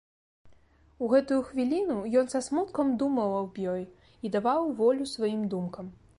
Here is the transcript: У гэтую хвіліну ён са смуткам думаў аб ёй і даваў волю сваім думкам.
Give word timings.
У 1.03 1.09
гэтую 1.11 1.37
хвіліну 1.49 1.97
ён 2.21 2.31
са 2.33 2.41
смуткам 2.47 2.85
думаў 3.03 3.37
аб 3.43 3.53
ёй 3.75 3.83
і 4.27 4.35
даваў 4.39 4.75
волю 4.83 5.03
сваім 5.15 5.47
думкам. 5.55 5.97